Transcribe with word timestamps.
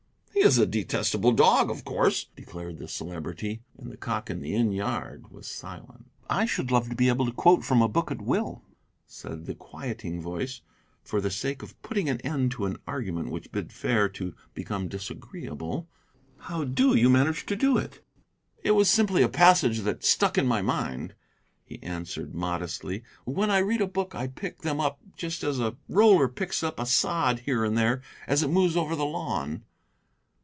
"He 0.33 0.47
is 0.47 0.57
a 0.57 0.65
detestable 0.65 1.33
dog, 1.33 1.69
of 1.69 1.85
course," 1.85 2.25
declared 2.35 2.79
the 2.79 2.87
Celebrity. 2.87 3.61
And 3.77 3.91
the 3.91 3.97
cock 3.97 4.27
in 4.27 4.41
the 4.41 4.55
inn 4.55 4.71
yard 4.71 5.29
was 5.31 5.45
silent. 5.45 6.09
"I 6.31 6.45
should 6.45 6.71
love 6.71 6.89
to 6.89 6.95
be 6.95 7.09
able 7.09 7.27
to 7.27 7.31
quote 7.31 7.63
from 7.63 7.83
a 7.83 7.87
book 7.87 8.09
at 8.09 8.23
will," 8.23 8.63
said 9.05 9.45
the 9.45 9.53
quieting 9.53 10.19
voice, 10.19 10.61
for 11.03 11.21
the 11.21 11.29
sake 11.29 11.61
of 11.61 11.79
putting 11.83 12.09
an 12.09 12.19
end 12.21 12.49
to 12.53 12.65
an 12.65 12.77
argument 12.87 13.29
which 13.29 13.51
bid 13.51 13.71
fair 13.71 14.09
to 14.09 14.33
become 14.55 14.87
disagreeable. 14.87 15.87
"How 16.39 16.63
do 16.63 16.95
you 16.95 17.07
manage 17.07 17.45
to 17.45 17.55
do 17.55 17.77
it?" 17.77 18.03
"It 18.63 18.71
was 18.71 18.89
simply 18.89 19.21
a 19.21 19.29
passage 19.29 19.81
that 19.81 20.03
stuck 20.03 20.39
in 20.39 20.47
my 20.47 20.63
mind," 20.63 21.13
he 21.63 21.81
answered 21.83 22.33
modestly; 22.33 23.03
"when 23.25 23.51
I 23.51 23.59
read 23.59 23.79
a 23.81 23.85
book 23.87 24.15
I 24.15 24.25
pick 24.25 24.63
them 24.63 24.79
up 24.81 24.99
just 25.15 25.43
as 25.43 25.59
a 25.59 25.75
roller 25.87 26.27
picks 26.27 26.63
up 26.63 26.79
a 26.79 26.87
sod 26.87 27.41
here 27.41 27.63
and 27.63 27.77
there 27.77 28.01
as 28.25 28.41
it 28.41 28.47
moves 28.47 28.75
over 28.75 28.95
the 28.95 29.05
lawn." 29.05 29.65